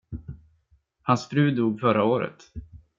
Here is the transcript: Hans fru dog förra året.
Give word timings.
Hans 1.01 1.27
fru 1.27 1.51
dog 1.51 1.79
förra 1.79 2.03
året. 2.03 2.51